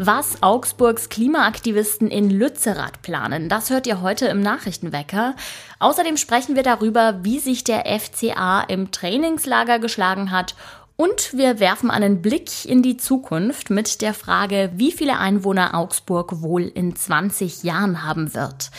[0.00, 5.34] Was Augsburgs Klimaaktivisten in Lützerath planen, das hört ihr heute im Nachrichtenwecker.
[5.80, 10.54] Außerdem sprechen wir darüber, wie sich der FCA im Trainingslager geschlagen hat
[10.94, 16.42] und wir werfen einen Blick in die Zukunft mit der Frage, wie viele Einwohner Augsburg
[16.42, 18.70] wohl in 20 Jahren haben wird.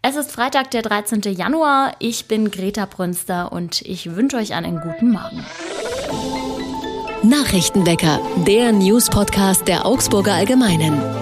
[0.00, 1.20] Es ist Freitag, der 13.
[1.34, 1.92] Januar.
[1.98, 5.44] Ich bin Greta Brünster und ich wünsche euch einen guten Morgen.
[7.32, 11.21] Nachrichtenwecker, der News-Podcast der Augsburger Allgemeinen.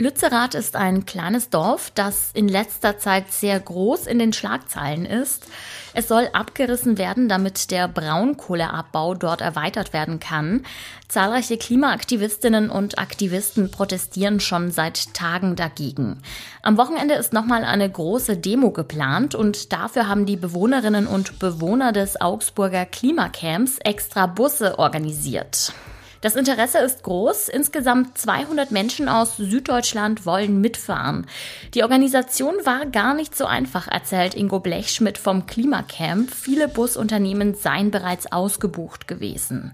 [0.00, 5.46] Lützerath ist ein kleines Dorf, das in letzter Zeit sehr groß in den Schlagzeilen ist.
[5.92, 10.64] Es soll abgerissen werden, damit der Braunkohleabbau dort erweitert werden kann.
[11.08, 16.22] Zahlreiche Klimaaktivistinnen und Aktivisten protestieren schon seit Tagen dagegen.
[16.62, 21.92] Am Wochenende ist nochmal eine große Demo geplant und dafür haben die Bewohnerinnen und Bewohner
[21.92, 25.74] des Augsburger Klimacamps extra Busse organisiert.
[26.20, 27.48] Das Interesse ist groß.
[27.48, 31.26] Insgesamt 200 Menschen aus Süddeutschland wollen mitfahren.
[31.72, 36.30] Die Organisation war gar nicht so einfach, erzählt Ingo Blechschmidt vom Klimacamp.
[36.30, 39.72] Viele Busunternehmen seien bereits ausgebucht gewesen.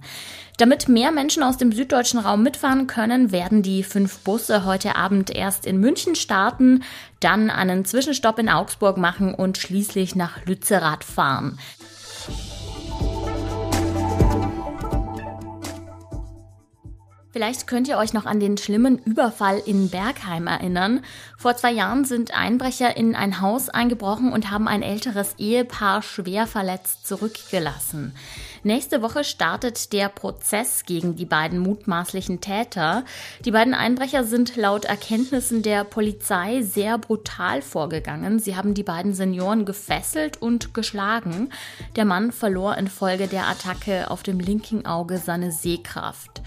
[0.56, 5.30] Damit mehr Menschen aus dem süddeutschen Raum mitfahren können, werden die fünf Busse heute Abend
[5.30, 6.82] erst in München starten,
[7.20, 11.58] dann einen Zwischenstopp in Augsburg machen und schließlich nach Lützerath fahren.
[17.36, 21.04] Vielleicht könnt ihr euch noch an den schlimmen Überfall in Bergheim erinnern.
[21.36, 26.46] Vor zwei Jahren sind Einbrecher in ein Haus eingebrochen und haben ein älteres Ehepaar schwer
[26.46, 28.14] verletzt zurückgelassen.
[28.62, 33.04] Nächste Woche startet der Prozess gegen die beiden mutmaßlichen Täter.
[33.44, 38.38] Die beiden Einbrecher sind laut Erkenntnissen der Polizei sehr brutal vorgegangen.
[38.38, 41.50] Sie haben die beiden Senioren gefesselt und geschlagen.
[41.96, 46.40] Der Mann verlor infolge der Attacke auf dem linken Auge seine Sehkraft.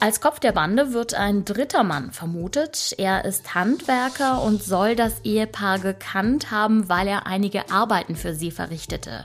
[0.00, 2.94] Als Kopf der Bande wird ein dritter Mann vermutet.
[2.98, 8.52] Er ist Handwerker und soll das Ehepaar gekannt haben, weil er einige Arbeiten für sie
[8.52, 9.24] verrichtete.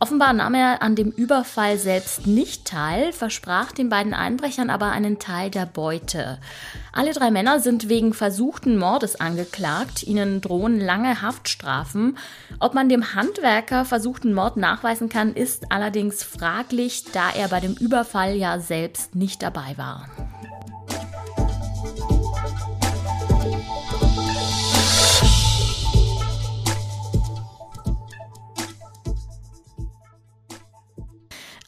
[0.00, 5.18] Offenbar nahm er an dem Überfall selbst nicht teil, versprach den beiden Einbrechern aber einen
[5.18, 6.38] Teil der Beute.
[6.92, 10.02] Alle drei Männer sind wegen versuchten Mordes angeklagt.
[10.02, 12.16] Ihnen drohen lange Haftstrafen.
[12.58, 17.74] Ob man dem Handwerker versuchten Mord nachweisen kann, ist allerdings fraglich, da er bei dem
[17.74, 20.05] Überfall ja selbst nicht dabei war.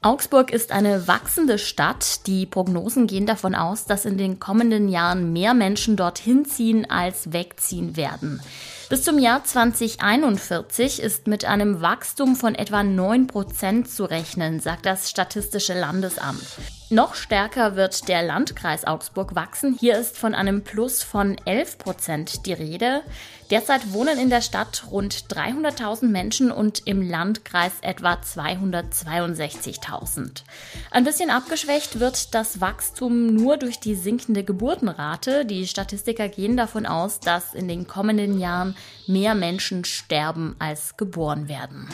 [0.00, 2.26] Augsburg ist eine wachsende Stadt.
[2.28, 7.32] Die Prognosen gehen davon aus, dass in den kommenden Jahren mehr Menschen dorthin ziehen als
[7.32, 8.41] wegziehen werden.
[8.88, 14.87] Bis zum Jahr 2041 ist mit einem Wachstum von etwa 9 Prozent zu rechnen, sagt
[14.87, 16.47] das Statistische Landesamt.
[16.91, 19.76] Noch stärker wird der Landkreis Augsburg wachsen.
[19.78, 23.03] Hier ist von einem Plus von 11 Prozent die Rede.
[23.50, 30.44] Derzeit wohnen in der Stadt rund 300.000 Menschen und im Landkreis etwa 262.000.
[30.91, 35.44] Ein bisschen abgeschwächt wird das Wachstum nur durch die sinkende Geburtenrate.
[35.44, 38.75] Die Statistiker gehen davon aus, dass in den kommenden Jahren
[39.06, 41.88] mehr Menschen sterben als geboren werden.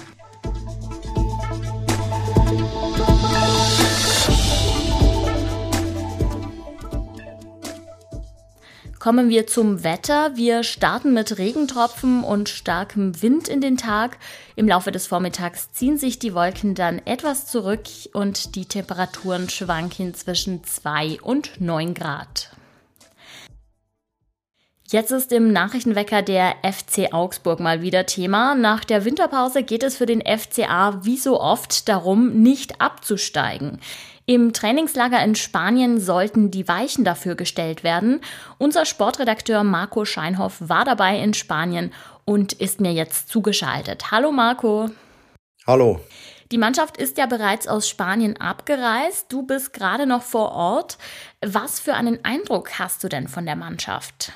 [9.04, 10.34] Kommen wir zum Wetter.
[10.34, 14.16] Wir starten mit Regentropfen und starkem Wind in den Tag.
[14.56, 17.82] Im Laufe des Vormittags ziehen sich die Wolken dann etwas zurück
[18.14, 22.53] und die Temperaturen schwanken zwischen 2 und 9 Grad.
[24.94, 28.55] Jetzt ist im Nachrichtenwecker der FC Augsburg mal wieder Thema.
[28.55, 33.81] Nach der Winterpause geht es für den FCA wie so oft darum, nicht abzusteigen.
[34.25, 38.21] Im Trainingslager in Spanien sollten die Weichen dafür gestellt werden.
[38.59, 41.93] Unser Sportredakteur Marco Scheinhoff war dabei in Spanien
[42.25, 44.12] und ist mir jetzt zugeschaltet.
[44.12, 44.91] Hallo Marco.
[45.66, 45.99] Hallo.
[46.52, 49.26] Die Mannschaft ist ja bereits aus Spanien abgereist.
[49.32, 50.99] Du bist gerade noch vor Ort.
[51.44, 54.32] Was für einen Eindruck hast du denn von der Mannschaft?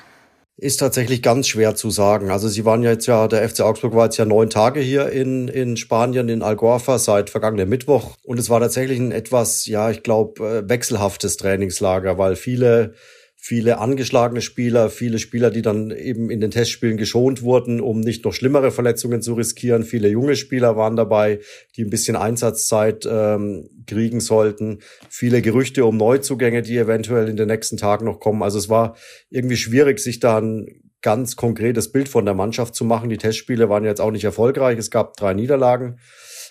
[0.59, 2.31] Ist tatsächlich ganz schwer zu sagen.
[2.31, 5.09] Also sie waren ja jetzt ja, der FC Augsburg war jetzt ja neun Tage hier
[5.09, 8.15] in, in Spanien, in Algorfa seit vergangenen Mittwoch.
[8.23, 12.93] Und es war tatsächlich ein etwas, ja, ich glaube, äh, wechselhaftes Trainingslager, weil viele
[13.41, 18.25] viele angeschlagene Spieler, viele Spieler, die dann eben in den Testspielen geschont wurden, um nicht
[18.25, 19.83] noch schlimmere Verletzungen zu riskieren.
[19.83, 21.39] Viele junge Spieler waren dabei,
[21.77, 24.79] die ein bisschen Einsatzzeit ähm, kriegen sollten.
[25.09, 28.43] Viele Gerüchte um Neuzugänge, die eventuell in den nächsten Tagen noch kommen.
[28.43, 28.97] Also es war
[29.29, 33.09] irgendwie schwierig, sich da ein ganz konkretes Bild von der Mannschaft zu machen.
[33.09, 34.77] Die Testspiele waren jetzt auch nicht erfolgreich.
[34.77, 35.97] Es gab drei Niederlagen.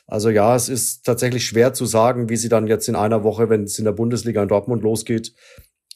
[0.07, 3.51] Also ja, es ist tatsächlich schwer zu sagen, wie sie dann jetzt in einer Woche,
[3.51, 5.35] wenn es in der Bundesliga in Dortmund losgeht,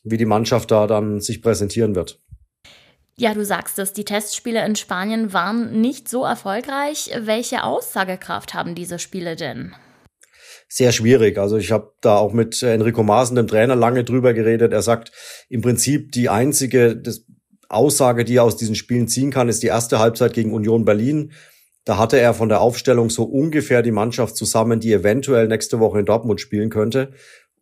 [0.04, 2.20] wie die Mannschaft da dann sich präsentieren wird.
[3.16, 7.10] Ja, du sagst es, die Testspiele in Spanien waren nicht so erfolgreich.
[7.20, 9.74] Welche Aussagekraft haben diese Spiele denn?
[10.68, 11.36] Sehr schwierig.
[11.36, 14.72] Also ich habe da auch mit Enrico Maaßen, dem Trainer, lange drüber geredet.
[14.72, 15.12] Er sagt,
[15.50, 17.02] im Prinzip die einzige
[17.68, 21.32] Aussage, die er aus diesen Spielen ziehen kann, ist die erste Halbzeit gegen Union Berlin.
[21.84, 25.98] Da hatte er von der Aufstellung so ungefähr die Mannschaft zusammen, die eventuell nächste Woche
[25.98, 27.12] in Dortmund spielen könnte.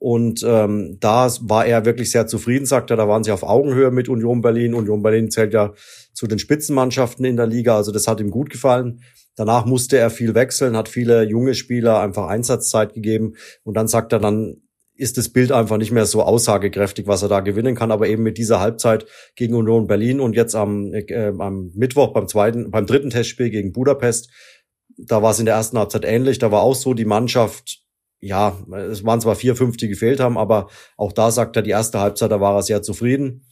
[0.00, 2.96] Und ähm, da war er wirklich sehr zufrieden, sagt er.
[2.96, 4.72] Da waren sie auf Augenhöhe mit Union Berlin.
[4.72, 5.74] Union Berlin zählt ja
[6.14, 9.02] zu den Spitzenmannschaften in der Liga, also das hat ihm gut gefallen.
[9.36, 13.34] Danach musste er viel wechseln, hat viele junge Spieler einfach Einsatzzeit gegeben.
[13.62, 14.62] Und dann sagt er, dann
[14.94, 17.90] ist das Bild einfach nicht mehr so aussagekräftig, was er da gewinnen kann.
[17.90, 19.04] Aber eben mit dieser Halbzeit
[19.36, 23.72] gegen Union Berlin und jetzt am, äh, am Mittwoch beim zweiten, beim dritten Testspiel gegen
[23.72, 24.30] Budapest,
[24.96, 26.38] da war es in der ersten Halbzeit ähnlich.
[26.38, 27.79] Da war auch so die Mannschaft,
[28.20, 28.56] ja,
[28.90, 32.00] es waren zwar vier, fünf, die gefehlt haben, aber auch da sagt er, die erste
[32.00, 33.46] Halbzeit, da war er sehr zufrieden.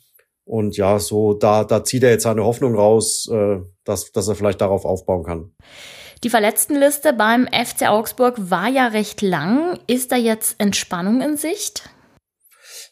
[0.44, 4.34] Und ja, so da, da zieht er jetzt seine Hoffnung raus, äh, dass, dass er
[4.34, 5.52] vielleicht darauf aufbauen kann.
[6.24, 9.78] Die Verletztenliste beim FC Augsburg war ja recht lang.
[9.86, 11.90] Ist da jetzt Entspannung in Sicht?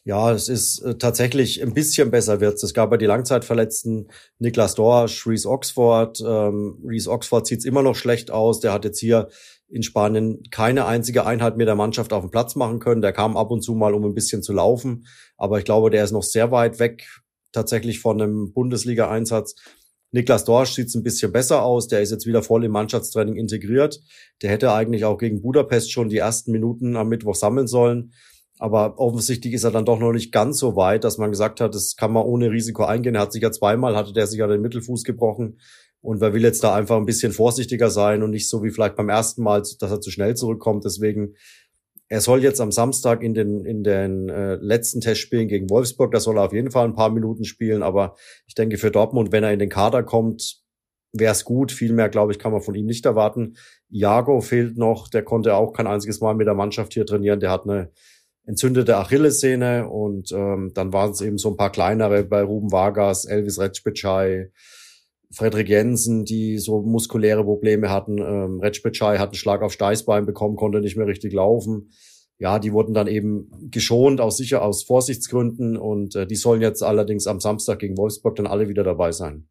[0.06, 2.62] Ja, es ist äh, tatsächlich ein bisschen besser wird.
[2.62, 4.06] Es gab ja die Langzeitverletzten
[4.38, 6.20] Niklas Dorsch, Reese Oxford.
[6.24, 8.60] Ähm, Reese Oxford sieht immer noch schlecht aus.
[8.60, 9.30] Der hat jetzt hier
[9.68, 13.02] in Spanien keine einzige Einheit mit der Mannschaft auf dem Platz machen können.
[13.02, 15.08] Der kam ab und zu mal, um ein bisschen zu laufen.
[15.36, 17.08] Aber ich glaube, der ist noch sehr weit weg
[17.50, 19.56] tatsächlich von einem Bundesliga-Einsatz.
[20.12, 21.88] Niklas Dorsch sieht ein bisschen besser aus.
[21.88, 24.00] Der ist jetzt wieder voll im Mannschaftstraining integriert.
[24.40, 28.12] Der hätte eigentlich auch gegen Budapest schon die ersten Minuten am Mittwoch sammeln sollen.
[28.58, 31.74] Aber offensichtlich ist er dann doch noch nicht ganz so weit, dass man gesagt hat,
[31.74, 33.14] das kann man ohne Risiko eingehen.
[33.14, 35.58] Er hat sich ja zweimal, hatte der sich ja den Mittelfuß gebrochen.
[36.00, 38.96] Und wer will jetzt da einfach ein bisschen vorsichtiger sein und nicht so wie vielleicht
[38.96, 40.84] beim ersten Mal, dass er zu schnell zurückkommt.
[40.84, 41.34] Deswegen
[42.08, 46.20] er soll jetzt am Samstag in den, in den äh, letzten Testspielen gegen Wolfsburg, da
[46.20, 48.14] soll er auf jeden Fall ein paar Minuten spielen, aber
[48.46, 50.62] ich denke für Dortmund, wenn er in den Kader kommt,
[51.12, 51.72] wäre es gut.
[51.72, 53.56] Viel mehr, glaube ich, kann man von ihm nicht erwarten.
[53.90, 57.50] Iago fehlt noch, der konnte auch kein einziges Mal mit der Mannschaft hier trainieren, der
[57.50, 57.90] hat eine
[58.46, 63.24] entzündete Achillessehne und ähm, dann waren es eben so ein paar kleinere bei Ruben Vargas,
[63.24, 64.52] Elvis Retschbitschei,
[65.32, 68.18] Frederik Jensen, die so muskuläre Probleme hatten.
[68.18, 71.90] Ähm, Retschbetschei hat einen Schlag auf Steißbein bekommen, konnte nicht mehr richtig laufen.
[72.38, 76.82] Ja, die wurden dann eben geschont aus sicher aus Vorsichtsgründen und äh, die sollen jetzt
[76.82, 79.48] allerdings am Samstag gegen Wolfsburg dann alle wieder dabei sein.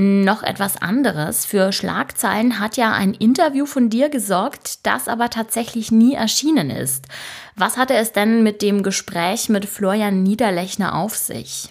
[0.00, 1.44] Noch etwas anderes.
[1.44, 7.06] Für Schlagzeilen hat ja ein Interview von dir gesorgt, das aber tatsächlich nie erschienen ist.
[7.56, 11.70] Was hatte es denn mit dem Gespräch mit Florian Niederlechner auf sich?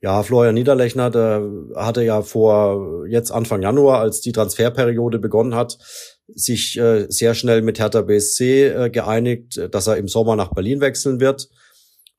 [0.00, 5.78] Ja, Florian Niederlechner, der hatte ja vor jetzt Anfang Januar, als die Transferperiode begonnen hat,
[6.26, 10.80] sich äh, sehr schnell mit Hertha BSC äh, geeinigt, dass er im Sommer nach Berlin
[10.80, 11.50] wechseln wird.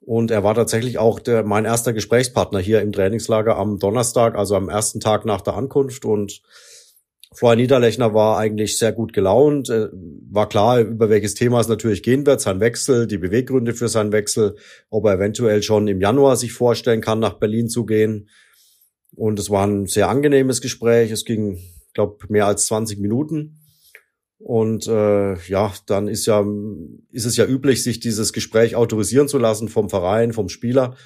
[0.05, 4.55] Und er war tatsächlich auch der, mein erster Gesprächspartner hier im Trainingslager am Donnerstag, also
[4.55, 6.03] am ersten Tag nach der Ankunft.
[6.03, 6.41] Und
[7.33, 9.69] Florian Niederlechner war eigentlich sehr gut gelaunt.
[9.69, 9.87] Äh,
[10.29, 14.11] war klar, über welches Thema es natürlich gehen wird, sein Wechsel, die Beweggründe für seinen
[14.11, 14.57] Wechsel,
[14.89, 18.29] ob er eventuell schon im Januar sich vorstellen kann, nach Berlin zu gehen.
[19.15, 21.11] Und es war ein sehr angenehmes Gespräch.
[21.11, 21.59] Es ging,
[21.93, 23.62] glaube mehr als 20 Minuten.
[24.43, 26.45] Und äh, ja, dann ist ja
[27.11, 30.97] ist es ja üblich, sich dieses Gespräch autorisieren zu lassen vom Verein, vom Spieler.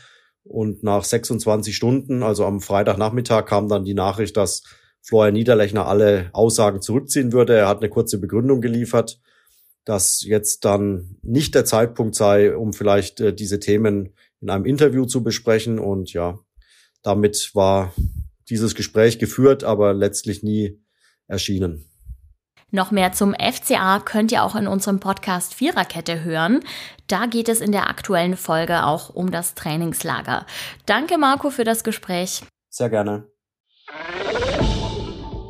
[0.43, 4.63] Und nach 26 Stunden, also am Freitagnachmittag, kam dann die Nachricht, dass
[5.03, 7.55] Florian Niederlechner alle Aussagen zurückziehen würde.
[7.55, 9.19] Er hat eine kurze Begründung geliefert,
[9.85, 15.05] dass jetzt dann nicht der Zeitpunkt sei, um vielleicht äh, diese Themen in einem Interview
[15.05, 15.77] zu besprechen.
[15.77, 16.39] Und ja,
[17.03, 17.93] damit war
[18.49, 20.81] dieses Gespräch geführt, aber letztlich nie
[21.27, 21.85] erschienen.
[22.71, 26.59] Noch mehr zum FCA könnt ihr auch in unserem Podcast Viererkette hören.
[27.07, 30.45] Da geht es in der aktuellen Folge auch um das Trainingslager.
[30.85, 32.43] Danke Marco für das Gespräch.
[32.69, 33.27] Sehr gerne.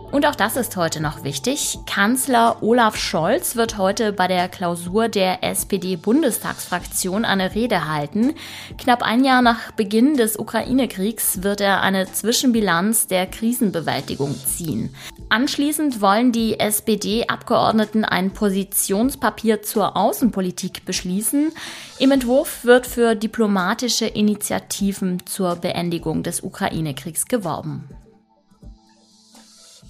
[0.09, 1.79] Und auch das ist heute noch wichtig.
[1.85, 8.33] Kanzler Olaf Scholz wird heute bei der Klausur der SPD-Bundestagsfraktion eine Rede halten.
[8.77, 14.95] Knapp ein Jahr nach Beginn des Ukraine-Kriegs wird er eine Zwischenbilanz der Krisenbewältigung ziehen.
[15.27, 21.51] Anschließend wollen die SPD-Abgeordneten ein Positionspapier zur Außenpolitik beschließen.
[21.99, 27.89] Im Entwurf wird für diplomatische Initiativen zur Beendigung des Ukraine-Kriegs geworben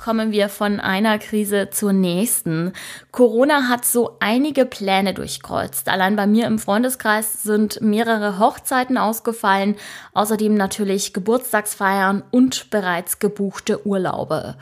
[0.08, 2.72] kommen wir von einer Krise zur nächsten.
[3.12, 5.90] Corona hat so einige Pläne durchkreuzt.
[5.90, 9.76] Allein bei mir im Freundeskreis sind mehrere Hochzeiten ausgefallen,
[10.14, 14.56] außerdem natürlich Geburtstagsfeiern und bereits gebuchte Urlaube.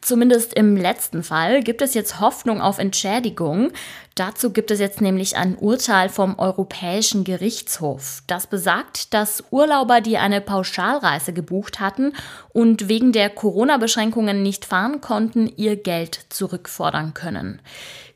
[0.00, 3.72] Zumindest im letzten Fall gibt es jetzt Hoffnung auf Entschädigung.
[4.14, 8.22] Dazu gibt es jetzt nämlich ein Urteil vom Europäischen Gerichtshof.
[8.26, 12.12] Das besagt, dass Urlauber, die eine Pauschalreise gebucht hatten
[12.52, 17.62] und wegen der Corona-Beschränkungen nicht fahren konnten, ihr Geld zurückfordern können.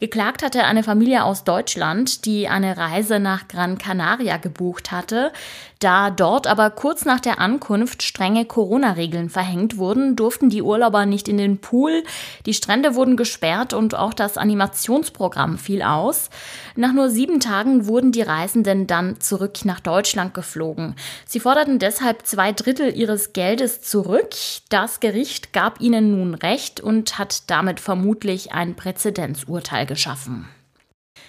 [0.01, 5.31] Geklagt hatte eine Familie aus Deutschland, die eine Reise nach Gran Canaria gebucht hatte.
[5.79, 11.29] Da dort aber kurz nach der Ankunft strenge Corona-Regeln verhängt wurden, durften die Urlauber nicht
[11.29, 12.03] in den Pool,
[12.47, 16.31] die Strände wurden gesperrt und auch das Animationsprogramm fiel aus.
[16.77, 20.97] Nach nur sieben Tagen wurden die Reisenden dann zurück nach Deutschland geflogen.
[21.27, 24.31] Sie forderten deshalb zwei Drittel ihres Geldes zurück.
[24.71, 30.49] Das Gericht gab ihnen nun Recht und hat damit vermutlich ein Präzedenzurteil geschaffen.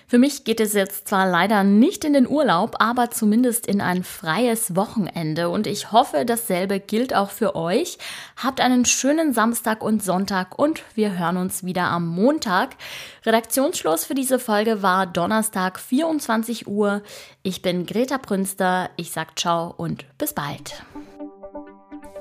[0.08, 4.04] Für mich geht es jetzt zwar leider nicht in den Urlaub, aber zumindest in ein
[4.04, 7.98] freies Wochenende und ich hoffe, dasselbe gilt auch für euch.
[8.36, 12.76] Habt einen schönen Samstag und Sonntag und wir hören uns wieder am Montag.
[13.26, 17.02] Redaktionsschluss für diese Folge war Donnerstag 24 Uhr.
[17.42, 20.84] Ich bin Greta Prünster, ich sag ciao und bis bald.